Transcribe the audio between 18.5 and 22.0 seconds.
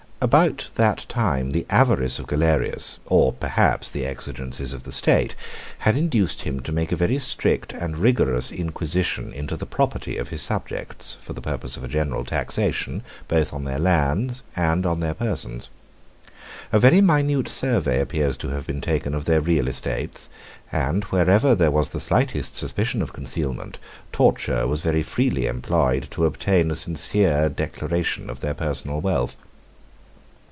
been taken of their real estates; and wherever there was the